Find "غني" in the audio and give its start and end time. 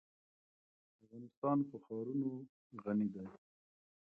2.83-3.07